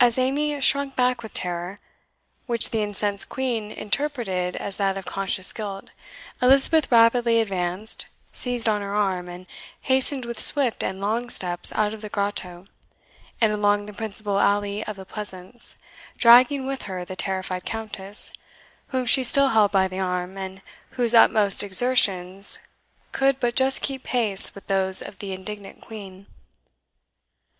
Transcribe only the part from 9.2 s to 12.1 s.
and hastened with swift and long steps out of the